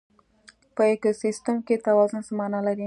[0.75, 2.79] په ایکوسیستم کې توازن څه مانا لري؟